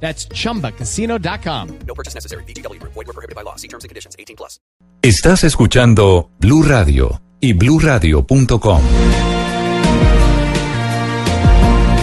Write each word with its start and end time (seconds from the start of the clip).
That's 0.00 0.28
chumbacasino.com. 0.28 1.68
No 1.86 1.94
purchase 1.94 2.14
necessary. 2.14 2.44
BGW. 2.44 2.80
Void 2.82 2.94
were 2.94 3.12
prohibited 3.12 3.34
by 3.34 3.42
law. 3.42 3.56
See 3.56 3.68
terms 3.68 3.82
and 3.82 3.88
conditions. 3.88 4.14
18 4.18 4.36
plus. 4.36 4.60
Estás 5.02 5.44
escuchando 5.44 6.30
Blue 6.40 6.62
Radio 6.62 7.20
y 7.40 7.52
bluradio.com. 7.52 8.80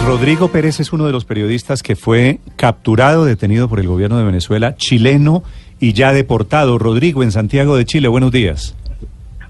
Rodrigo 0.06 0.48
Pérez 0.48 0.80
es 0.80 0.92
uno 0.92 1.06
de 1.06 1.12
los 1.12 1.24
periodistas 1.24 1.82
que 1.82 1.96
fue 1.96 2.38
capturado, 2.56 3.24
detenido 3.24 3.68
por 3.68 3.80
el 3.80 3.88
gobierno 3.88 4.18
de 4.18 4.24
Venezuela, 4.24 4.76
chileno 4.76 5.42
y 5.80 5.94
ya 5.94 6.12
deportado. 6.12 6.78
Rodrigo, 6.78 7.22
en 7.22 7.32
Santiago 7.32 7.76
de 7.76 7.86
Chile, 7.86 8.08
buenos 8.08 8.30
días. 8.30 8.74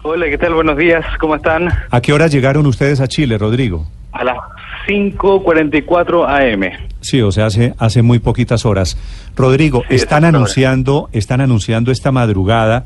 Hola, 0.02 0.26
¿qué 0.26 0.38
tal? 0.38 0.54
Buenos 0.54 0.76
días, 0.76 1.04
¿cómo 1.18 1.34
están? 1.34 1.70
¿A 1.90 2.00
qué 2.00 2.12
hora 2.12 2.28
llegaron 2.28 2.66
ustedes 2.66 3.00
a 3.00 3.08
Chile, 3.08 3.36
Rodrigo? 3.36 3.86
A 4.12 4.22
las 4.22 4.36
5.44 4.86 6.26
AM. 6.28 6.70
Sí, 7.00 7.20
o 7.20 7.32
sea, 7.32 7.46
hace, 7.46 7.74
hace 7.78 8.02
muy 8.02 8.18
poquitas 8.18 8.64
horas. 8.64 8.96
Rodrigo, 9.36 9.82
Sí, 9.88 9.94
están 9.96 10.24
anunciando, 10.24 11.08
están 11.12 11.40
anunciando 11.40 11.90
esta 11.92 12.12
madrugada, 12.12 12.84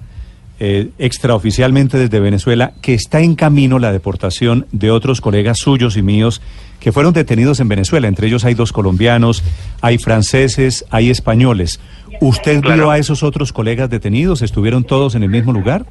eh, 0.61 0.89
extraoficialmente 0.99 1.99
desde 1.99 2.19
Venezuela, 2.19 2.73
que 2.83 2.95
está 2.95 3.21
en 3.21 3.37
camino 3.37 3.79
la 3.79 3.93
deportación 3.93 4.67
de 4.73 4.91
otros 4.91 5.21
colegas 5.21 5.59
suyos 5.59 5.97
y 5.97 6.03
míos 6.03 6.43
que 6.81 6.91
fueron 6.91 7.13
detenidos 7.13 7.61
en 7.61 7.69
Venezuela. 7.69 8.09
Entre 8.09 8.27
ellos 8.27 8.45
hay 8.45 8.55
dos 8.55 8.73
colombianos, 8.73 9.45
hay 9.81 9.99
franceses, 9.99 10.85
hay 10.91 11.11
españoles. 11.11 11.79
¿Usted 12.21 12.61
Claro. 12.61 12.77
vio 12.83 12.91
a 12.91 12.99
esos 12.99 13.23
otros 13.23 13.53
colegas 13.53 13.89
detenidos? 13.91 14.43
¿Estuvieron 14.43 14.83
todos 14.83 15.15
en 15.15 15.23
el 15.23 15.29
mismo 15.31 15.53
lugar? 15.53 15.85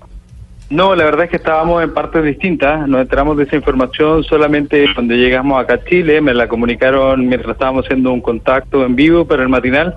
No, 0.70 0.96
la 0.96 1.06
verdad 1.06 1.26
es 1.26 1.30
que 1.30 1.38
estábamos 1.38 1.82
en 1.82 1.94
partes 1.94 2.22
distintas, 2.26 2.90
nos 2.90 3.00
enteramos 3.00 3.38
de 3.38 3.44
esa 3.44 3.56
información 3.56 4.22
solamente 4.26 4.86
cuando 4.94 5.14
llegamos 5.14 5.62
acá 5.62 5.76
a 5.76 5.84
Chile, 5.86 6.20
me 6.20 6.34
la 6.34 6.50
comunicaron 6.50 7.26
mientras 7.26 7.54
estábamos 7.54 7.86
haciendo 7.86 8.12
un 8.12 8.20
contacto 8.20 8.86
en 8.86 8.94
vivo 8.94 9.26
para 9.26 9.44
el 9.44 9.50
matinal 9.50 9.96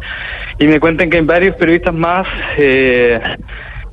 y 0.60 0.66
me 0.66 0.78
cuentan 0.78 1.10
que 1.10 1.16
hay 1.16 1.24
varios 1.24 1.56
periodistas 1.56 1.92
más, 1.92 2.24
eh, 2.56 3.20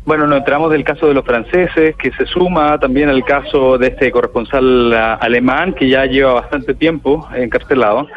bueno, 0.06 0.28
nos 0.28 0.38
enteramos 0.38 0.72
del 0.72 0.84
caso 0.84 1.08
de 1.08 1.16
los 1.16 1.25
franceses, 1.25 1.95
que 1.95 2.11
se 2.11 2.28
suma 2.28 2.80
también 2.80 3.09
al 3.09 3.25
caso 3.25 3.80
de 3.80 3.88
este 3.88 4.12
corresponsal 4.12 4.94
ah, 4.94 5.16
alemán 5.16 5.73
que 5.73 5.89
ya 5.89 6.06
lleva 6.06 6.34
bastante 6.34 6.75
tiempo 6.75 7.28
encarcelado. 7.36 8.08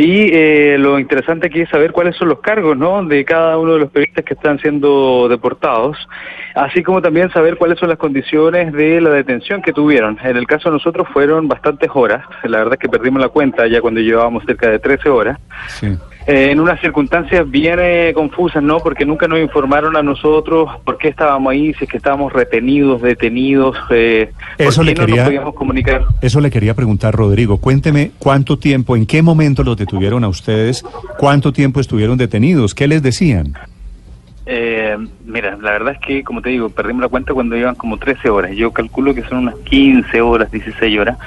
Y 0.00 0.30
eh, 0.32 0.76
lo 0.78 1.00
interesante 1.00 1.48
aquí 1.48 1.62
es 1.62 1.68
saber 1.70 1.90
cuáles 1.90 2.14
son 2.14 2.28
los 2.28 2.38
cargos 2.38 2.78
¿no? 2.78 3.04
de 3.04 3.24
cada 3.24 3.58
uno 3.58 3.72
de 3.72 3.80
los 3.80 3.90
periodistas 3.90 4.24
que 4.24 4.34
están 4.34 4.60
siendo 4.60 5.26
deportados, 5.28 5.96
así 6.54 6.84
como 6.84 7.02
también 7.02 7.32
saber 7.32 7.56
cuáles 7.56 7.80
son 7.80 7.88
las 7.88 7.98
condiciones 7.98 8.72
de 8.72 9.00
la 9.00 9.10
detención 9.10 9.60
que 9.60 9.72
tuvieron. 9.72 10.16
En 10.22 10.36
el 10.36 10.46
caso 10.46 10.68
de 10.68 10.74
nosotros 10.74 11.08
fueron 11.12 11.48
bastantes 11.48 11.90
horas, 11.92 12.24
la 12.44 12.58
verdad 12.58 12.74
es 12.74 12.78
que 12.78 12.88
perdimos 12.88 13.20
la 13.20 13.28
cuenta 13.28 13.66
ya 13.66 13.80
cuando 13.80 13.98
llevábamos 14.00 14.44
cerca 14.44 14.70
de 14.70 14.78
13 14.78 15.08
horas, 15.08 15.36
Sí. 15.66 15.88
Eh, 16.28 16.50
en 16.52 16.60
unas 16.60 16.78
circunstancias 16.80 17.50
bien 17.50 17.78
eh, 17.80 18.12
confusas, 18.14 18.62
¿no? 18.62 18.78
Porque 18.78 19.04
nunca 19.04 19.26
nos 19.26 19.40
informaron 19.40 19.96
a 19.96 20.02
nosotros 20.02 20.68
por 20.84 20.98
qué 20.98 21.08
estábamos 21.08 21.50
ahí, 21.50 21.72
si 21.74 21.84
es 21.84 21.90
que 21.90 21.96
estábamos 21.96 22.32
retenidos, 22.32 23.02
detenidos, 23.02 23.76
eh, 23.90 24.30
Eso 24.58 24.76
por 24.82 24.84
le 24.84 24.94
qué 24.94 25.00
no 25.00 25.06
quería- 25.06 25.22
nos 25.22 25.28
podíamos 25.30 25.54
comunicar. 25.54 26.04
Eso 26.20 26.40
le 26.40 26.50
quería 26.50 26.74
preguntar, 26.74 27.14
Rodrigo. 27.14 27.56
Cuénteme 27.56 28.12
cuánto 28.18 28.58
tiempo, 28.58 28.94
en 28.94 29.06
qué 29.06 29.22
momento 29.22 29.64
los 29.64 29.76
detuvieron 29.76 30.22
a 30.22 30.28
ustedes, 30.28 30.84
cuánto 31.18 31.52
tiempo 31.52 31.80
estuvieron 31.80 32.18
detenidos, 32.18 32.74
qué 32.74 32.86
les 32.86 33.02
decían. 33.02 33.54
Eh, 34.50 34.96
mira, 35.26 35.56
la 35.60 35.72
verdad 35.72 35.92
es 35.94 35.98
que, 36.06 36.24
como 36.24 36.40
te 36.40 36.48
digo, 36.50 36.70
perdimos 36.70 37.02
la 37.02 37.08
cuenta 37.08 37.34
cuando 37.34 37.54
iban 37.56 37.74
como 37.74 37.98
13 37.98 38.30
horas. 38.30 38.52
Yo 38.56 38.70
calculo 38.72 39.14
que 39.14 39.22
son 39.24 39.38
unas 39.38 39.56
15 39.56 40.20
horas, 40.22 40.50
16 40.50 40.98
horas. 40.98 41.18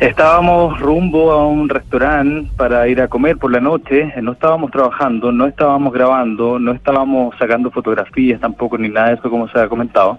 Estábamos 0.00 0.78
rumbo 0.78 1.30
a 1.30 1.46
un 1.46 1.70
restaurante 1.70 2.50
para 2.58 2.86
ir 2.86 3.00
a 3.00 3.08
comer 3.08 3.38
por 3.38 3.50
la 3.50 3.60
noche. 3.60 4.12
No 4.20 4.32
estábamos 4.32 4.70
trabajando, 4.70 5.32
no 5.32 5.46
estábamos 5.46 5.90
grabando, 5.90 6.58
no 6.58 6.72
estábamos 6.72 7.34
sacando 7.38 7.70
fotografías 7.70 8.38
tampoco, 8.38 8.76
ni 8.76 8.90
nada 8.90 9.08
de 9.08 9.14
eso, 9.14 9.30
como 9.30 9.48
se 9.48 9.58
ha 9.58 9.68
comentado. 9.68 10.18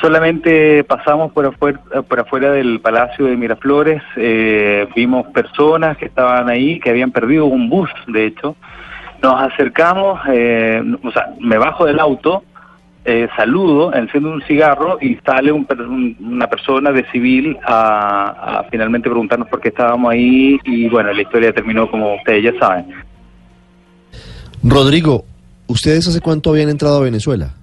Solamente 0.00 0.84
pasamos 0.84 1.32
por 1.32 1.44
afuera, 1.44 1.80
por 2.08 2.20
afuera 2.20 2.52
del 2.52 2.80
Palacio 2.80 3.26
de 3.26 3.36
Miraflores, 3.36 4.00
eh, 4.16 4.86
vimos 4.94 5.26
personas 5.28 5.98
que 5.98 6.06
estaban 6.06 6.48
ahí, 6.48 6.78
que 6.78 6.90
habían 6.90 7.10
perdido 7.10 7.46
un 7.46 7.68
bus, 7.68 7.90
de 8.06 8.26
hecho. 8.26 8.54
Nos 9.22 9.42
acercamos, 9.42 10.20
eh, 10.28 10.82
o 11.02 11.10
sea, 11.10 11.34
me 11.40 11.58
bajo 11.58 11.84
del 11.84 11.98
auto, 11.98 12.44
eh, 13.04 13.28
saludo, 13.36 13.92
enciendo 13.94 14.30
un 14.30 14.42
cigarro 14.42 14.98
y 15.00 15.16
sale 15.24 15.50
un 15.52 15.66
un- 15.70 16.16
una 16.20 16.46
persona 16.48 16.90
de 16.92 17.04
civil 17.10 17.56
a, 17.66 18.58
a 18.60 18.64
finalmente 18.70 19.08
preguntarnos 19.08 19.48
por 19.48 19.60
qué 19.60 19.68
estábamos 19.68 20.12
ahí 20.12 20.58
y 20.64 20.88
bueno, 20.88 21.12
la 21.12 21.22
historia 21.22 21.52
terminó 21.52 21.90
como 21.90 22.14
ustedes 22.16 22.44
ya 22.52 22.58
saben. 22.58 22.86
Rodrigo, 24.62 25.24
¿ustedes 25.66 26.06
hace 26.08 26.20
cuánto 26.20 26.50
habían 26.50 26.68
entrado 26.68 26.98
a 26.98 27.00
Venezuela? 27.00 27.54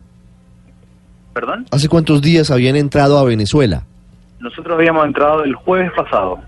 ¿Perdón? 1.34 1.66
¿Hace 1.72 1.88
cuántos 1.88 2.22
días 2.22 2.50
habían 2.50 2.76
entrado 2.76 3.20
a 3.20 3.24
Venezuela? 3.24 3.84
Nosotros 4.40 4.76
habíamos 4.78 5.06
entrado 5.06 5.44
el 5.44 5.54
jueves 5.54 5.92
pasado. 5.96 6.40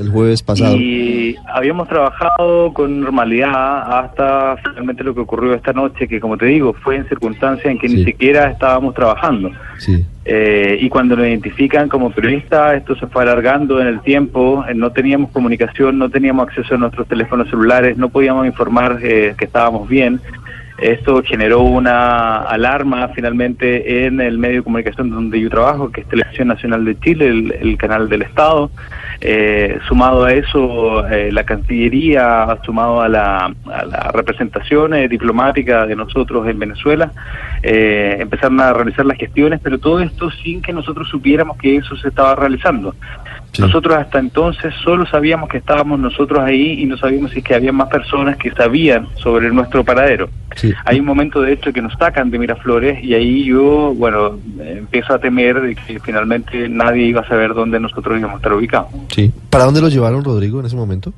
El 0.00 0.08
jueves 0.08 0.42
pasado. 0.42 0.76
Y 0.76 1.36
habíamos 1.52 1.86
trabajado 1.86 2.72
con 2.72 3.00
normalidad 3.02 3.98
hasta 4.00 4.56
finalmente 4.56 5.04
lo 5.04 5.14
que 5.14 5.20
ocurrió 5.20 5.52
esta 5.52 5.74
noche, 5.74 6.08
que 6.08 6.20
como 6.20 6.38
te 6.38 6.46
digo, 6.46 6.72
fue 6.72 6.96
en 6.96 7.06
circunstancias 7.08 7.66
en 7.66 7.78
que 7.78 7.88
Sí. 7.88 7.96
ni 7.96 8.04
siquiera 8.04 8.50
estábamos 8.50 8.94
trabajando. 8.94 9.50
Sí. 9.78 10.04
Eh, 10.24 10.78
y 10.80 10.88
cuando 10.88 11.16
nos 11.16 11.26
identifican 11.26 11.88
como 11.88 12.10
periodistas, 12.10 12.76
esto 12.76 12.96
se 12.96 13.06
fue 13.08 13.22
alargando 13.22 13.80
en 13.80 13.88
el 13.88 14.00
tiempo, 14.00 14.64
eh, 14.68 14.74
no 14.74 14.90
teníamos 14.90 15.30
comunicación, 15.32 15.98
no 15.98 16.08
teníamos 16.08 16.48
acceso 16.48 16.74
a 16.74 16.78
nuestros 16.78 17.06
teléfonos 17.06 17.48
celulares, 17.50 17.96
no 17.98 18.08
podíamos 18.08 18.46
informar 18.46 18.98
eh, 19.02 19.34
que 19.36 19.44
estábamos 19.44 19.88
bien. 19.88 20.20
Esto 20.80 21.22
generó 21.22 21.60
una 21.60 22.38
alarma 22.38 23.08
finalmente 23.08 24.06
en 24.06 24.20
el 24.20 24.38
medio 24.38 24.56
de 24.56 24.62
comunicación 24.62 25.10
donde 25.10 25.38
yo 25.38 25.50
trabajo, 25.50 25.92
que 25.92 26.00
es 26.00 26.08
Televisión 26.08 26.48
Nacional 26.48 26.84
de 26.86 26.98
Chile, 26.98 27.28
el, 27.60 27.76
canal 27.76 28.08
del 28.08 28.22
Estado. 28.22 28.70
Eh, 29.20 29.78
sumado 29.86 30.24
a 30.24 30.32
eso, 30.32 31.06
eh, 31.08 31.30
la 31.30 31.44
Cancillería, 31.44 32.58
sumado 32.64 33.02
a 33.02 33.08
la, 33.10 33.54
a 33.66 33.84
la 33.84 34.10
representación 34.14 34.94
eh, 34.94 35.08
de 35.08 35.96
nosotros 35.96 36.48
en 36.48 36.58
Venezuela, 36.58 37.12
eh, 37.62 38.16
empezaron 38.18 38.60
a 38.60 38.72
realizar 38.72 39.04
las 39.04 39.18
gestiones, 39.18 39.60
pero 39.62 39.78
todo 39.78 40.00
esto 40.00 40.30
sin 40.30 40.62
que 40.62 40.72
nosotros 40.72 41.08
supiéramos 41.08 41.58
que 41.58 41.76
eso 41.76 41.94
se 41.96 42.08
estaba 42.08 42.34
realizando. 42.34 42.94
Sí. 43.52 43.62
Nosotros 43.62 43.96
hasta 43.96 44.18
entonces 44.18 44.72
solo 44.84 45.06
sabíamos 45.06 45.48
que 45.48 45.58
estábamos 45.58 45.98
nosotros 45.98 46.40
ahí 46.40 46.80
y 46.80 46.86
no 46.86 46.96
sabíamos 46.96 47.32
si 47.32 47.38
es 47.38 47.44
que 47.44 47.54
había 47.54 47.72
más 47.72 47.88
personas 47.88 48.36
que 48.36 48.50
sabían 48.52 49.08
sobre 49.16 49.50
nuestro 49.50 49.84
paradero. 49.84 50.28
Sí. 50.56 50.72
Hay 50.84 51.00
un 51.00 51.06
momento 51.06 51.40
de 51.42 51.52
hecho 51.52 51.72
que 51.72 51.82
nos 51.82 51.92
sacan 51.94 52.30
de 52.30 52.38
Miraflores 52.38 53.02
y 53.02 53.14
ahí 53.14 53.44
yo, 53.44 53.92
bueno, 53.96 54.38
empiezo 54.60 55.14
a 55.14 55.18
temer 55.18 55.60
de 55.60 55.74
que 55.74 55.98
finalmente 56.00 56.68
nadie 56.68 57.06
iba 57.06 57.22
a 57.22 57.28
saber 57.28 57.54
dónde 57.54 57.80
nosotros 57.80 58.18
íbamos 58.18 58.34
a 58.34 58.36
estar 58.38 58.52
ubicados. 58.52 58.88
Sí. 59.08 59.32
¿Para 59.50 59.64
dónde 59.64 59.80
los 59.80 59.92
llevaron, 59.92 60.22
Rodrigo, 60.22 60.60
en 60.60 60.66
ese 60.66 60.76
momento? 60.76 61.12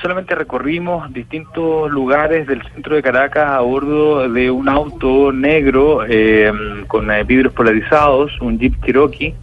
Solamente 0.00 0.36
recorrimos 0.36 1.12
distintos 1.12 1.90
lugares 1.90 2.46
del 2.46 2.62
centro 2.72 2.94
de 2.94 3.02
Caracas 3.02 3.50
a 3.50 3.60
bordo 3.60 4.28
de 4.28 4.48
un 4.48 4.68
auto 4.68 5.32
negro 5.32 6.04
eh, 6.08 6.52
con 6.86 7.10
eh, 7.10 7.24
vidrios 7.24 7.52
polarizados, 7.52 8.40
un 8.40 8.60
Jeep 8.60 8.74
Cherokee, 8.84 9.34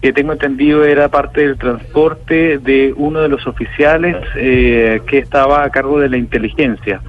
que 0.00 0.12
tengo 0.12 0.32
entendido 0.32 0.84
era 0.84 1.08
parte 1.08 1.40
del 1.40 1.58
transporte 1.58 2.58
de 2.58 2.94
uno 2.96 3.20
de 3.20 3.28
los 3.28 3.46
oficiales 3.46 4.16
eh, 4.36 5.00
que 5.06 5.18
estaba 5.18 5.64
a 5.64 5.70
cargo 5.70 5.98
de 5.98 6.08
la 6.08 6.16
inteligencia. 6.16 7.00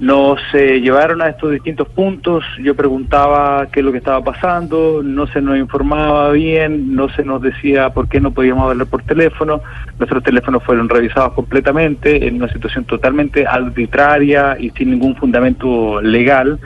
Nos 0.00 0.40
eh, 0.54 0.80
llevaron 0.80 1.22
a 1.22 1.28
estos 1.28 1.52
distintos 1.52 1.88
puntos, 1.88 2.44
yo 2.60 2.74
preguntaba 2.74 3.68
qué 3.70 3.78
es 3.78 3.86
lo 3.86 3.92
que 3.92 3.98
estaba 3.98 4.24
pasando, 4.24 5.02
no 5.04 5.28
se 5.28 5.40
nos 5.40 5.56
informaba 5.56 6.32
bien, 6.32 6.96
no 6.96 7.08
se 7.10 7.24
nos 7.24 7.40
decía 7.40 7.90
por 7.90 8.08
qué 8.08 8.20
no 8.20 8.32
podíamos 8.32 8.68
hablar 8.68 8.88
por 8.88 9.04
teléfono, 9.04 9.60
nuestros 9.98 10.22
teléfonos 10.24 10.64
fueron 10.64 10.88
revisados 10.88 11.34
completamente 11.34 12.26
en 12.26 12.36
una 12.36 12.52
situación 12.52 12.84
totalmente 12.84 13.46
arbitraria 13.46 14.56
y 14.58 14.70
sin 14.70 14.90
ningún 14.90 15.14
fundamento 15.14 16.00
legal. 16.00 16.58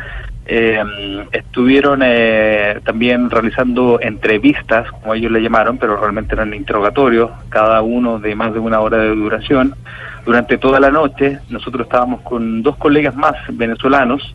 Eh, 0.50 0.82
estuvieron 1.30 2.00
eh, 2.02 2.80
también 2.82 3.28
realizando 3.28 4.00
entrevistas, 4.00 4.90
como 4.90 5.12
ellos 5.12 5.30
le 5.30 5.42
llamaron, 5.42 5.76
pero 5.76 6.00
realmente 6.00 6.34
eran 6.34 6.54
interrogatorios, 6.54 7.30
cada 7.50 7.82
uno 7.82 8.18
de 8.18 8.34
más 8.34 8.54
de 8.54 8.58
una 8.58 8.80
hora 8.80 8.96
de 8.96 9.14
duración. 9.14 9.74
Durante 10.24 10.56
toda 10.56 10.80
la 10.80 10.90
noche 10.90 11.38
nosotros 11.50 11.86
estábamos 11.86 12.22
con 12.22 12.62
dos 12.62 12.76
colegas 12.76 13.14
más 13.14 13.34
venezolanos 13.50 14.34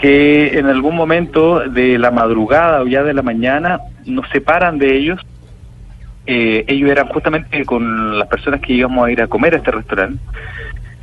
que 0.00 0.56
en 0.56 0.66
algún 0.66 0.94
momento 0.94 1.68
de 1.68 1.98
la 1.98 2.12
madrugada 2.12 2.82
o 2.82 2.86
ya 2.86 3.02
de 3.02 3.12
la 3.12 3.22
mañana 3.22 3.80
nos 4.06 4.28
separan 4.30 4.78
de 4.78 4.96
ellos. 4.96 5.20
Eh, 6.26 6.64
ellos 6.68 6.90
eran 6.90 7.08
justamente 7.08 7.64
con 7.64 8.20
las 8.20 8.28
personas 8.28 8.60
que 8.60 8.72
íbamos 8.72 9.04
a 9.04 9.10
ir 9.10 9.20
a 9.20 9.26
comer 9.26 9.54
a 9.54 9.56
este 9.56 9.72
restaurante 9.72 10.20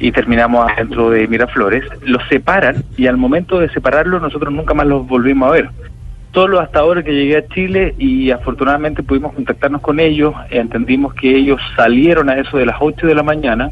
y 0.01 0.11
terminamos 0.11 0.69
adentro 0.69 1.11
de 1.11 1.27
Miraflores. 1.27 1.83
Los 2.01 2.23
separan 2.27 2.83
y 2.97 3.05
al 3.05 3.17
momento 3.17 3.59
de 3.59 3.69
separarlos 3.69 4.21
nosotros 4.21 4.51
nunca 4.51 4.73
más 4.73 4.87
los 4.87 5.07
volvimos 5.07 5.49
a 5.49 5.51
ver. 5.53 5.69
Solo 6.33 6.59
hasta 6.59 6.79
ahora 6.79 7.03
que 7.03 7.13
llegué 7.13 7.37
a 7.37 7.47
Chile 7.47 7.93
y 7.97 8.31
afortunadamente 8.31 9.03
pudimos 9.03 9.33
contactarnos 9.33 9.81
con 9.81 9.99
ellos, 9.99 10.33
entendimos 10.49 11.13
que 11.13 11.35
ellos 11.35 11.61
salieron 11.75 12.29
a 12.29 12.39
eso 12.39 12.57
de 12.57 12.65
las 12.65 12.77
8 12.79 13.05
de 13.05 13.15
la 13.15 13.21
mañana, 13.21 13.71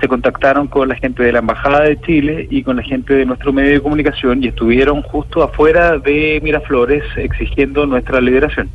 se 0.00 0.06
contactaron 0.06 0.68
con 0.68 0.88
la 0.88 0.96
gente 0.96 1.22
de 1.22 1.32
la 1.32 1.38
Embajada 1.38 1.80
de 1.80 1.98
Chile 2.00 2.46
y 2.50 2.62
con 2.62 2.76
la 2.76 2.82
gente 2.82 3.14
de 3.14 3.24
nuestro 3.24 3.52
medio 3.52 3.72
de 3.72 3.80
comunicación 3.80 4.44
y 4.44 4.48
estuvieron 4.48 5.02
justo 5.02 5.42
afuera 5.42 5.98
de 5.98 6.40
Miraflores 6.42 7.02
exigiendo 7.16 7.86
nuestra 7.86 8.20
liberación. 8.20 8.68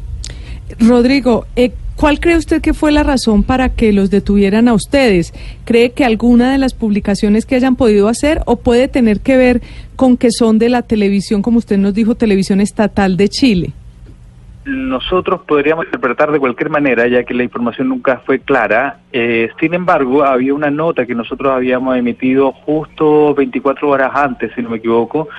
Rodrigo, 0.80 1.46
eh, 1.56 1.72
¿cuál 2.00 2.22
cree 2.22 2.38
usted 2.38 2.62
que 2.62 2.74
fue 2.74 2.94
la 2.94 3.04
razón 3.04 3.44
para 3.44 3.74
que 3.76 3.92
los 3.92 4.10
detuvieran 4.10 4.70
a 4.70 4.74
ustedes? 4.74 5.34
¿Cree 5.66 5.92
que 5.92 6.06
alguna 6.06 6.50
de 6.50 6.58
las 6.58 6.74
publicaciones 6.74 7.46
que 7.46 7.56
hayan 7.56 7.76
podido 7.76 8.08
hacer 8.08 8.42
o 8.46 8.56
puede 8.56 8.88
tener 8.88 9.20
que 9.20 9.36
ver 9.36 9.62
con 9.98 10.16
que 10.16 10.32
son 10.32 10.60
de 10.60 10.70
la 10.70 10.82
televisión, 10.82 11.42
como 11.42 11.58
usted 11.58 11.78
nos 11.78 11.94
dijo, 11.94 12.16
televisión 12.16 12.62
estatal 12.62 13.18
de 13.18 13.28
Chile? 13.28 13.74
Nosotros 14.66 15.42
podríamos 15.48 15.86
interpretar 15.86 16.32
de 16.32 16.40
cualquier 16.40 16.70
manera, 16.70 17.08
ya 17.08 17.24
que 17.24 17.34
la 17.34 17.44
información 17.44 17.90
nunca 17.90 18.22
fue 18.26 18.40
clara. 18.40 19.00
Eh, 19.12 19.50
sin 19.60 19.74
embargo, 19.74 20.24
había 20.24 20.54
una 20.54 20.70
nota 20.70 21.06
que 21.06 21.16
nosotros 21.16 21.52
habíamos 21.54 21.98
emitido 21.98 22.52
justo 22.52 23.34
24 23.34 23.90
horas 23.90 24.12
antes, 24.14 24.52
si 24.54 24.62
no 24.62 24.70
me 24.70 24.78
equivoco, 24.78 25.30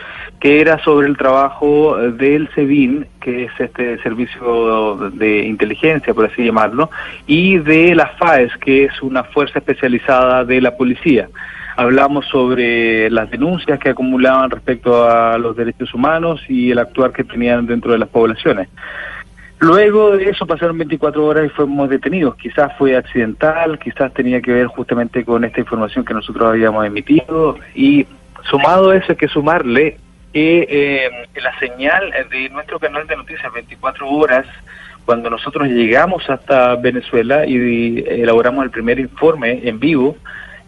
que 0.40 0.61
era 0.61 0.82
sobre 0.82 1.06
el 1.06 1.17
trabajo 1.17 1.96
del 1.99 2.49
SEBIN, 2.55 3.06
que 3.20 3.44
es 3.44 3.52
este 3.58 4.02
servicio 4.02 5.11
de 5.12 5.44
inteligencia, 5.44 6.14
por 6.14 6.25
así 6.25 6.44
llamarlo, 6.44 6.90
y 7.26 7.58
de 7.58 7.94
la 7.94 8.06
FAES, 8.19 8.56
que 8.56 8.84
es 8.84 9.02
una 9.02 9.23
fuerza 9.25 9.58
especializada 9.58 10.44
de 10.44 10.61
la 10.61 10.76
policía 10.76 11.28
hablamos 11.80 12.26
sobre 12.26 13.08
las 13.08 13.30
denuncias 13.30 13.78
que 13.78 13.88
acumulaban 13.88 14.50
respecto 14.50 15.08
a 15.08 15.38
los 15.38 15.56
derechos 15.56 15.94
humanos 15.94 16.38
y 16.46 16.70
el 16.70 16.78
actuar 16.78 17.10
que 17.10 17.24
tenían 17.24 17.66
dentro 17.66 17.92
de 17.92 17.98
las 17.98 18.08
poblaciones. 18.10 18.68
Luego 19.60 20.14
de 20.14 20.24
eso 20.24 20.46
pasaron 20.46 20.76
24 20.76 21.24
horas 21.24 21.46
y 21.46 21.48
fuimos 21.48 21.88
detenidos. 21.88 22.36
Quizás 22.36 22.72
fue 22.76 22.96
accidental, 22.96 23.78
quizás 23.78 24.12
tenía 24.12 24.42
que 24.42 24.52
ver 24.52 24.66
justamente 24.66 25.24
con 25.24 25.42
esta 25.42 25.60
información 25.60 26.04
que 26.04 26.12
nosotros 26.12 26.50
habíamos 26.50 26.84
emitido. 26.84 27.56
Y 27.74 28.06
sumado 28.50 28.92
eso 28.92 29.12
hay 29.12 29.16
que 29.16 29.28
sumarle 29.28 29.96
que 30.34 30.66
eh, 30.68 31.10
la 31.40 31.58
señal 31.58 32.12
de 32.30 32.50
nuestro 32.50 32.78
canal 32.78 33.06
de 33.06 33.16
noticias 33.16 33.50
24 33.54 34.06
horas, 34.06 34.46
cuando 35.06 35.30
nosotros 35.30 35.66
llegamos 35.68 36.28
hasta 36.28 36.76
Venezuela 36.76 37.46
y 37.46 38.04
elaboramos 38.06 38.64
el 38.64 38.70
primer 38.70 38.98
informe 38.98 39.60
en 39.66 39.80
vivo, 39.80 40.16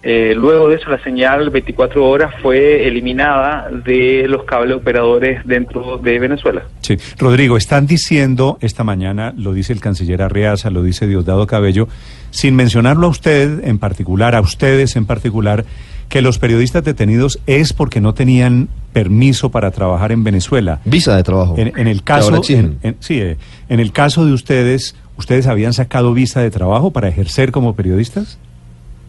eh, 0.03 0.35
luego 0.37 0.69
de 0.69 0.77
eso, 0.77 0.91
la 0.91 1.03
señal 1.03 1.51
24 1.51 2.05
horas 2.05 2.35
fue 2.43 2.87
eliminada 2.89 3.69
de 3.85 4.27
los 4.29 4.45
cables 4.45 4.77
operadores 4.77 5.41
dentro 5.47 5.99
de 5.99 6.19
Venezuela. 6.19 6.63
Sí, 6.81 6.97
Rodrigo, 7.19 7.57
están 7.57 7.87
diciendo 7.87 8.59
esta 8.61 8.83
mañana, 8.85 9.33
lo 9.37 9.53
dice 9.53 9.73
el 9.73 9.81
canciller 9.81 10.23
Arreaza, 10.23 10.71
lo 10.71 10.83
dice 10.83 11.07
Diosdado 11.07 11.47
Cabello, 11.47 11.87
sin 12.31 12.57
mencionarlo 12.57 13.07
a 13.07 13.11
usted 13.11 13.65
en 13.65 13.79
particular, 13.79 14.35
a 14.35 14.41
ustedes 14.41 14.97
en 14.97 15.07
particular, 15.07 15.65
que 16.09 16.21
los 16.21 16.39
periodistas 16.39 16.85
detenidos 16.85 17.39
es 17.47 17.73
porque 17.73 18.01
no 18.01 18.13
tenían 18.13 18.69
permiso 18.93 19.51
para 19.51 19.71
trabajar 19.71 20.13
en 20.13 20.25
Venezuela. 20.25 20.81
Visa 20.85 21.17
de 21.17 21.23
trabajo. 21.23 21.55
En, 21.57 21.73
en 21.79 21.87
el 21.87 22.03
caso, 22.03 22.43
en- 22.49 22.79
en- 22.83 22.97
sí, 23.01 23.19
eh, 23.21 23.37
en 23.71 23.81
el 23.81 23.93
caso 23.93 24.27
de 24.27 24.33
ustedes, 24.33 24.95
¿ustedes 25.17 25.47
habían 25.47 25.73
sacado 25.73 26.13
visa 26.13 26.41
de 26.43 26.51
trabajo 26.51 26.91
para 26.91 27.09
ejercer 27.09 27.51
como 27.53 27.75
periodistas? 27.75 28.39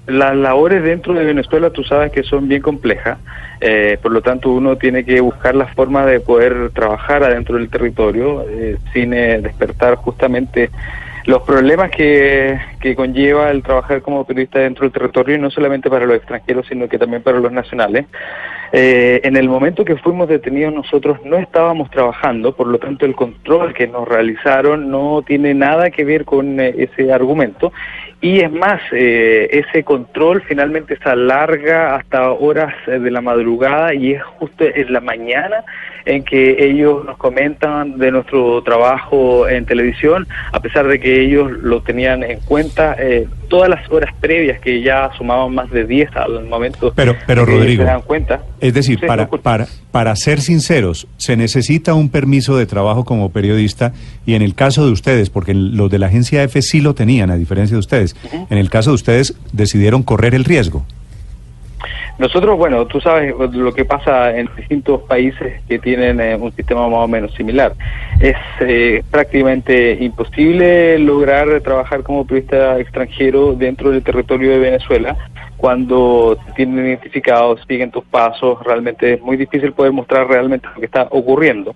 Las 0.06 0.36
labores 0.36 0.84
dentro 0.84 1.14
de 1.14 1.24
Venezuela 1.24 1.70
tú 1.70 1.84
sabes 1.84 2.12
que 2.12 2.24
son 2.24 2.50
bien 2.50 2.62
complejas, 2.62 3.20
eh, 3.62 3.98
por 4.02 4.12
lo 4.12 4.22
tanto 4.22 4.50
uno 4.50 4.76
tiene 4.76 5.06
que 5.06 5.22
buscar 5.22 5.56
la 5.56 5.68
forma 5.68 6.06
de 6.06 6.20
poder 6.20 6.72
trabajar 6.72 7.24
adentro 7.24 7.56
del 7.56 7.70
territorio 7.70 8.46
eh, 8.50 8.78
sin 8.92 9.14
eh, 9.14 9.40
despertar 9.42 9.96
justamente 9.96 10.70
los 11.26 11.44
problemas 11.44 11.90
que, 11.90 12.60
que 12.82 12.96
conlleva 12.96 13.50
el 13.50 13.64
trabajar 13.64 14.02
como 14.02 14.26
periodista 14.26 14.60
dentro 14.60 14.84
del 14.84 14.92
territorio 14.92 15.36
y 15.36 15.40
no 15.40 15.50
solamente 15.50 15.90
para 15.90 16.06
los 16.06 16.18
extranjeros 16.18 16.68
sino 16.68 16.90
que 16.90 16.98
también 16.98 17.24
para 17.24 17.40
los 17.40 17.54
nacionales. 17.54 18.06
Eh, 18.76 19.22
en 19.24 19.38
el 19.38 19.48
momento 19.48 19.86
que 19.86 19.98
fuimos 19.98 20.28
detenidos 20.28 20.74
nosotros 20.74 21.20
no 21.24 21.38
estábamos 21.38 21.92
trabajando, 21.92 22.56
por 22.56 22.66
lo 22.66 22.80
tanto 22.80 23.06
el 23.06 23.14
control 23.14 23.72
que 23.72 23.86
nos 23.86 24.08
realizaron 24.08 24.90
no 24.90 25.22
tiene 25.22 25.54
nada 25.54 25.92
que 25.92 26.04
ver 26.04 26.26
con 26.26 26.60
eh, 26.60 26.74
ese 26.80 27.14
argumento. 27.14 27.72
Y 28.20 28.40
es 28.40 28.52
más, 28.52 28.82
eh, 28.92 29.48
ese 29.52 29.84
control 29.84 30.42
finalmente 30.48 30.98
se 30.98 31.08
alarga 31.08 31.96
hasta 31.96 32.32
horas 32.32 32.74
eh, 32.88 32.98
de 32.98 33.12
la 33.12 33.22
madrugada 33.22 33.94
y 33.94 34.14
es 34.14 34.24
justo 34.24 34.64
en 34.64 34.92
la 34.92 35.02
mañana 35.02 35.64
en 36.06 36.24
que 36.24 36.66
ellos 36.66 37.06
nos 37.06 37.18
comentan 37.18 37.98
de 37.98 38.12
nuestro 38.12 38.62
trabajo 38.64 39.48
en 39.48 39.66
televisión, 39.66 40.28
a 40.52 40.60
pesar 40.60 40.88
de 40.88 41.00
que 41.00 41.24
ellos 41.24 41.52
lo 41.52 41.82
tenían 41.82 42.24
en 42.24 42.40
cuenta 42.42 42.96
eh, 43.00 43.28
todas 43.48 43.70
las 43.70 43.90
horas 43.92 44.14
previas 44.20 44.60
que 44.60 44.82
ya 44.82 45.10
sumaban 45.18 45.54
más 45.54 45.70
de 45.70 45.86
10 45.86 46.10
al 46.16 46.46
momento 46.46 46.92
Pero, 46.96 47.16
pero 47.28 47.46
Rodrigo, 47.46 47.84
se 47.84 47.88
dan 47.88 48.02
cuenta. 48.02 48.42
es 48.60 48.74
decir, 48.74 49.00
Sí, 49.00 49.06
para, 49.08 49.28
para, 49.28 49.68
para 49.92 50.16
ser 50.16 50.42
sinceros, 50.42 51.08
se 51.18 51.36
necesita 51.36 51.94
un 51.94 52.10
permiso 52.10 52.58
de 52.58 52.66
trabajo 52.66 53.06
como 53.06 53.32
periodista 53.32 53.94
y 54.26 54.36
en 54.36 54.42
el 54.42 54.56
caso 54.56 54.86
de 54.86 54.92
ustedes, 54.92 55.30
porque 55.30 55.54
los 55.54 55.90
de 55.90 56.00
la 56.00 56.08
agencia 56.08 56.44
F 56.44 56.62
sí 56.62 56.82
lo 56.82 56.94
tenían, 56.94 57.32
a 57.32 57.38
diferencia 57.38 57.76
de 57.76 57.80
ustedes, 57.80 58.16
en 58.50 58.58
el 58.58 58.70
caso 58.70 58.92
de 58.92 58.96
ustedes 58.96 59.36
decidieron 59.52 60.04
correr 60.04 60.36
el 60.36 60.46
riesgo. 60.46 60.86
Nosotros, 62.20 62.58
bueno, 62.58 62.86
tú 62.86 63.02
sabes 63.02 63.34
lo 63.54 63.74
que 63.74 63.86
pasa 63.86 64.38
en 64.38 64.48
distintos 64.56 65.02
países 65.04 65.62
que 65.68 65.80
tienen 65.80 66.22
eh, 66.22 66.36
un 66.36 66.52
sistema 66.52 66.88
más 66.88 67.00
o 67.00 67.08
menos 67.08 67.34
similar. 67.34 67.74
Es 68.20 68.36
eh, 68.60 69.04
prácticamente 69.10 69.98
imposible 70.00 71.00
lograr 71.00 71.62
trabajar 71.62 72.04
como 72.04 72.26
periodista 72.26 72.80
extranjero 72.80 73.54
dentro 73.54 73.90
del 73.90 74.04
territorio 74.04 74.52
de 74.52 74.60
Venezuela 74.60 75.18
cuando 75.64 76.38
te 76.46 76.52
tienen 76.52 76.86
identificados, 76.86 77.62
siguen 77.66 77.90
tus 77.90 78.04
pasos, 78.04 78.62
realmente 78.66 79.14
es 79.14 79.22
muy 79.22 79.38
difícil 79.38 79.72
poder 79.72 79.94
mostrar 79.94 80.28
realmente 80.28 80.68
lo 80.68 80.80
que 80.82 80.86
está 80.88 81.08
ocurriendo. 81.10 81.74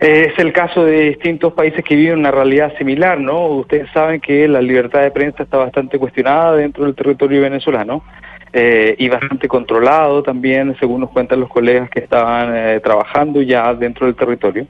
Es 0.00 0.36
el 0.36 0.52
caso 0.52 0.84
de 0.84 1.10
distintos 1.10 1.52
países 1.52 1.84
que 1.84 1.94
viven 1.94 2.18
una 2.18 2.32
realidad 2.32 2.76
similar, 2.76 3.20
¿no? 3.20 3.46
Ustedes 3.46 3.88
saben 3.92 4.20
que 4.20 4.48
la 4.48 4.60
libertad 4.60 5.02
de 5.02 5.12
prensa 5.12 5.44
está 5.44 5.58
bastante 5.58 5.96
cuestionada 5.96 6.56
dentro 6.56 6.84
del 6.84 6.96
territorio 6.96 7.40
venezolano 7.40 8.02
eh, 8.56 8.94
y 8.98 9.08
bastante 9.08 9.48
controlado 9.48 10.22
también, 10.22 10.76
según 10.78 11.00
nos 11.00 11.10
cuentan 11.10 11.40
los 11.40 11.48
colegas 11.48 11.90
que 11.90 11.98
estaban 11.98 12.54
eh, 12.56 12.78
trabajando 12.78 13.42
ya 13.42 13.74
dentro 13.74 14.06
del 14.06 14.14
territorio. 14.14 14.68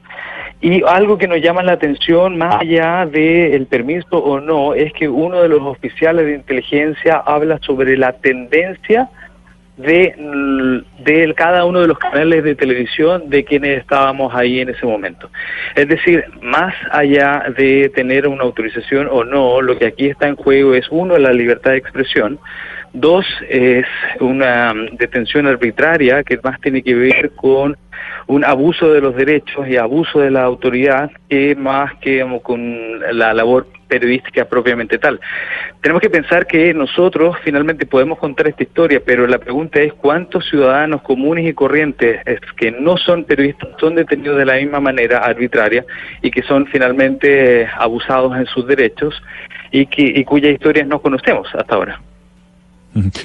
Y 0.62 0.82
algo 0.86 1.18
que 1.18 1.28
nos 1.28 1.42
llama 1.42 1.62
la 1.62 1.72
atención, 1.72 2.38
más 2.38 2.62
allá 2.62 3.04
del 3.04 3.66
permiso 3.66 4.16
o 4.16 4.40
no, 4.40 4.72
es 4.72 4.90
que 4.94 5.06
uno 5.06 5.42
de 5.42 5.50
los 5.50 5.60
oficiales 5.60 6.24
de 6.24 6.36
inteligencia 6.36 7.16
habla 7.26 7.58
sobre 7.58 7.98
la 7.98 8.14
tendencia 8.14 9.10
de, 9.76 10.14
mm, 10.16 11.02
de 11.04 11.34
cada 11.34 11.66
uno 11.66 11.80
de 11.80 11.88
los 11.88 11.98
canales 11.98 12.42
de 12.42 12.54
televisión 12.54 13.28
de 13.28 13.44
quienes 13.44 13.80
estábamos 13.80 14.34
ahí 14.34 14.60
en 14.60 14.70
ese 14.70 14.86
momento. 14.86 15.28
Es 15.74 15.88
decir, 15.88 16.24
más 16.40 16.74
allá 16.90 17.52
de 17.54 17.90
tener 17.94 18.28
una 18.28 18.44
autorización 18.44 19.08
o 19.10 19.24
no, 19.24 19.60
lo 19.60 19.76
que 19.76 19.84
aquí 19.84 20.08
está 20.08 20.26
en 20.26 20.36
juego 20.36 20.72
es 20.72 20.86
uno, 20.90 21.18
la 21.18 21.34
libertad 21.34 21.72
de 21.72 21.78
expresión, 21.78 22.38
dos, 22.94 23.26
es 23.50 23.84
una 24.20 24.72
detención 24.92 25.46
arbitraria 25.46 26.22
que 26.22 26.38
más 26.42 26.60
tiene 26.60 26.82
que 26.82 26.94
ver 26.94 27.32
con 27.32 27.76
un 28.26 28.44
abuso 28.44 28.92
de 28.92 29.00
los 29.00 29.14
derechos 29.14 29.68
y 29.68 29.76
abuso 29.76 30.20
de 30.20 30.30
la 30.30 30.44
autoridad 30.44 31.10
que 31.28 31.54
más 31.54 31.94
que 31.96 32.24
con 32.42 33.00
la 33.18 33.34
labor 33.34 33.66
periodística 33.86 34.46
propiamente 34.46 34.98
tal. 34.98 35.20
Tenemos 35.82 36.00
que 36.00 36.08
pensar 36.08 36.46
que 36.46 36.72
nosotros 36.72 37.36
finalmente 37.44 37.84
podemos 37.84 38.18
contar 38.18 38.48
esta 38.48 38.62
historia, 38.62 39.02
pero 39.04 39.26
la 39.26 39.38
pregunta 39.38 39.80
es 39.80 39.92
cuántos 39.92 40.48
ciudadanos 40.48 41.02
comunes 41.02 41.46
y 41.46 41.52
corrientes 41.52 42.20
es 42.24 42.40
que 42.56 42.70
no 42.70 42.96
son 42.96 43.24
periodistas 43.24 43.68
son 43.78 43.96
detenidos 43.96 44.38
de 44.38 44.46
la 44.46 44.54
misma 44.54 44.80
manera 44.80 45.18
arbitraria 45.18 45.84
y 46.22 46.30
que 46.30 46.42
son 46.42 46.66
finalmente 46.66 47.68
abusados 47.76 48.36
en 48.36 48.46
sus 48.46 48.66
derechos 48.66 49.22
y, 49.70 49.86
que, 49.86 50.02
y 50.02 50.24
cuyas 50.24 50.52
historias 50.52 50.86
no 50.86 51.00
conocemos 51.00 51.48
hasta 51.54 51.74
ahora. 51.74 52.00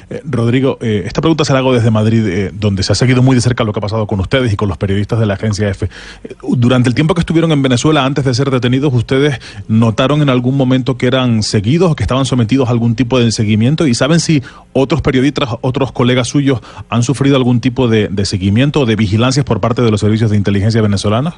Eh, 0.10 0.22
Rodrigo, 0.26 0.78
eh, 0.82 1.04
esta 1.06 1.22
pregunta 1.22 1.46
se 1.46 1.54
la 1.54 1.60
hago 1.60 1.74
desde 1.74 1.92
Madrid, 1.92 2.26
eh, 2.28 2.52
donde 2.54 2.84
se 2.84 2.92
ha 2.92 2.96
seguido 2.96 3.22
muy 3.22 3.36
de 3.36 3.42
cerca 3.42 3.64
lo 3.64 3.74
que 3.74 3.80
ha 3.80 3.82
pasado 3.82 4.08
con 4.08 4.20
ustedes 4.20 4.52
y 4.52 4.56
con 4.56 4.68
los 4.68 4.78
periodistas 4.78 5.20
de 5.20 5.26
la 5.26 5.36
agencia 5.36 5.70
EFE. 5.70 5.90
Eh, 6.24 6.36
durante 6.58 6.90
el 6.90 6.96
tiempo 6.96 7.14
que 7.14 7.22
estuvieron 7.22 7.52
en 7.52 7.62
Venezuela, 7.62 8.06
antes 8.06 8.26
de 8.26 8.34
ser 8.34 8.50
detenidos, 8.50 8.94
¿ustedes 8.94 9.40
notaron 9.68 10.22
en 10.22 10.30
algún 10.30 10.58
momento 10.58 10.98
que 10.98 11.08
eran 11.08 11.44
seguidos 11.44 11.92
o 11.92 11.96
que 11.96 12.04
estaban 12.04 12.26
sometidos 12.26 12.68
a 12.70 12.72
algún 12.72 12.96
tipo 12.96 13.20
de 13.20 13.32
seguimiento? 13.32 13.86
¿Y 13.88 13.94
saben 13.94 14.20
si 14.20 14.42
otros 14.74 15.02
periodistas, 15.02 15.50
otros 15.62 15.92
colegas 15.92 16.28
suyos 16.28 16.62
han 16.90 17.04
sufrido 17.04 17.36
algún 17.36 17.60
tipo 17.60 17.88
de, 17.88 18.08
de 18.08 18.26
seguimiento 18.26 18.82
o 18.82 18.86
de 18.86 18.96
vigilancias 18.96 19.46
por 19.46 19.60
parte 19.60 19.82
de 19.82 19.92
los 19.92 20.00
servicios 20.00 20.32
de 20.32 20.38
inteligencia 20.38 20.82
venezolanos? 20.82 21.36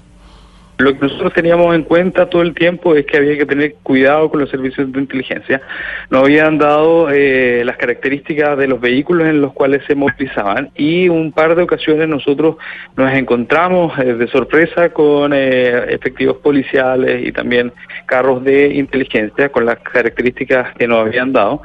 Lo 0.81 0.93
que 0.97 1.05
nosotros 1.05 1.33
teníamos 1.33 1.75
en 1.75 1.83
cuenta 1.83 2.27
todo 2.27 2.41
el 2.41 2.55
tiempo 2.55 2.95
es 2.95 3.05
que 3.05 3.17
había 3.17 3.37
que 3.37 3.45
tener 3.45 3.75
cuidado 3.83 4.31
con 4.31 4.39
los 4.39 4.49
servicios 4.49 4.91
de 4.91 4.99
inteligencia. 4.99 5.61
Nos 6.09 6.23
habían 6.23 6.57
dado 6.57 7.07
eh, 7.11 7.61
las 7.63 7.77
características 7.77 8.57
de 8.57 8.67
los 8.67 8.81
vehículos 8.81 9.27
en 9.27 9.41
los 9.41 9.53
cuales 9.53 9.83
se 9.85 9.93
movilizaban 9.93 10.71
y 10.75 11.07
un 11.07 11.31
par 11.33 11.55
de 11.55 11.61
ocasiones 11.61 12.07
nosotros 12.07 12.55
nos 12.97 13.13
encontramos 13.13 13.97
eh, 13.99 14.15
de 14.15 14.27
sorpresa 14.29 14.89
con 14.89 15.33
eh, 15.33 15.93
efectivos 15.93 16.37
policiales 16.37 17.27
y 17.27 17.31
también 17.31 17.71
carros 18.07 18.43
de 18.43 18.73
inteligencia 18.73 19.49
con 19.49 19.67
las 19.67 19.77
características 19.79 20.73
que 20.75 20.87
nos 20.87 21.05
habían 21.05 21.31
dado. 21.31 21.61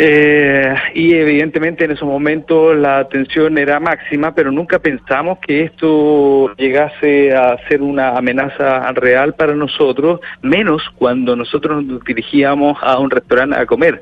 Eh, 0.00 0.74
y 0.94 1.12
evidentemente 1.12 1.84
en 1.84 1.90
esos 1.90 2.06
momentos 2.06 2.76
la 2.76 3.00
atención 3.00 3.58
era 3.58 3.80
máxima, 3.80 4.32
pero 4.32 4.52
nunca 4.52 4.78
pensamos 4.78 5.40
que 5.40 5.64
esto 5.64 6.54
llegase 6.54 7.34
a 7.34 7.58
ser 7.66 7.82
una 7.82 8.10
amenaza 8.10 8.92
real 8.92 9.34
para 9.34 9.56
nosotros, 9.56 10.20
menos 10.40 10.82
cuando 10.98 11.34
nosotros 11.34 11.84
nos 11.84 12.04
dirigíamos 12.04 12.78
a 12.80 12.96
un 13.00 13.10
restaurante 13.10 13.58
a 13.58 13.66
comer. 13.66 14.00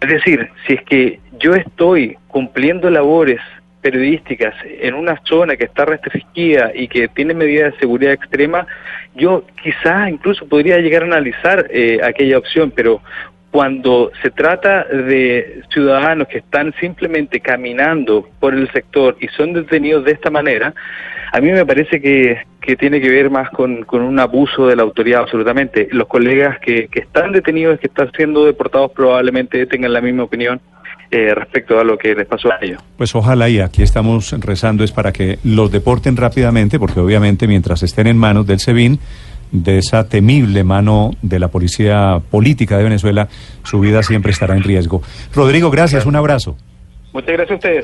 Es 0.00 0.08
decir, 0.08 0.48
si 0.68 0.74
es 0.74 0.82
que 0.84 1.18
yo 1.40 1.56
estoy 1.56 2.16
cumpliendo 2.28 2.88
labores 2.88 3.40
periodísticas 3.80 4.54
en 4.64 4.94
una 4.94 5.20
zona 5.24 5.56
que 5.56 5.64
está 5.64 5.84
restringida 5.84 6.70
y 6.72 6.86
que 6.86 7.08
tiene 7.08 7.34
medidas 7.34 7.72
de 7.72 7.80
seguridad 7.80 8.12
extrema, 8.12 8.68
yo 9.16 9.44
quizás 9.62 10.08
incluso 10.08 10.46
podría 10.46 10.78
llegar 10.78 11.02
a 11.02 11.06
analizar 11.06 11.66
eh, 11.70 11.98
aquella 12.02 12.38
opción, 12.38 12.70
pero 12.70 13.02
cuando 13.52 14.10
se 14.22 14.30
trata 14.30 14.84
de 14.84 15.60
ciudadanos 15.70 16.26
que 16.26 16.38
están 16.38 16.74
simplemente 16.80 17.38
caminando 17.38 18.26
por 18.40 18.54
el 18.54 18.72
sector 18.72 19.14
y 19.20 19.28
son 19.28 19.52
detenidos 19.52 20.06
de 20.06 20.12
esta 20.12 20.30
manera, 20.30 20.74
a 21.32 21.38
mí 21.38 21.52
me 21.52 21.66
parece 21.66 22.00
que, 22.00 22.44
que 22.62 22.76
tiene 22.76 22.98
que 22.98 23.10
ver 23.10 23.28
más 23.28 23.50
con, 23.50 23.84
con, 23.84 24.00
un 24.00 24.18
abuso 24.18 24.66
de 24.66 24.74
la 24.74 24.82
autoridad, 24.82 25.20
absolutamente. 25.20 25.86
Los 25.92 26.08
colegas 26.08 26.58
que, 26.60 26.88
que 26.88 27.00
están 27.00 27.32
detenidos, 27.32 27.78
que 27.78 27.88
están 27.88 28.10
siendo 28.16 28.46
deportados, 28.46 28.90
probablemente 28.92 29.66
tengan 29.66 29.92
la 29.92 30.00
misma 30.00 30.24
opinión. 30.24 30.60
Eh, 31.14 31.34
respecto 31.34 31.78
a 31.78 31.84
lo 31.84 31.98
que 31.98 32.14
les 32.14 32.26
pasó 32.26 32.50
a 32.50 32.56
ellos. 32.62 32.82
Pues 32.96 33.14
ojalá 33.14 33.46
y 33.46 33.60
aquí 33.60 33.82
estamos 33.82 34.32
rezando 34.40 34.82
es 34.82 34.92
para 34.92 35.12
que 35.12 35.38
los 35.44 35.70
deporten 35.70 36.16
rápidamente, 36.16 36.78
porque 36.78 37.00
obviamente 37.00 37.46
mientras 37.46 37.82
estén 37.82 38.06
en 38.06 38.16
manos 38.16 38.46
del 38.46 38.60
SEBIN, 38.60 38.98
de 39.52 39.78
esa 39.78 40.08
temible 40.08 40.64
mano 40.64 41.12
de 41.22 41.38
la 41.38 41.48
policía 41.48 42.20
política 42.30 42.78
de 42.78 42.84
Venezuela, 42.84 43.28
su 43.62 43.78
vida 43.78 44.02
siempre 44.02 44.32
estará 44.32 44.56
en 44.56 44.62
riesgo. 44.62 45.02
Rodrigo, 45.34 45.70
gracias, 45.70 46.06
un 46.06 46.16
abrazo. 46.16 46.56
Muchas 47.12 47.32
gracias 47.32 47.50
a 47.50 47.54
ustedes. 47.54 47.80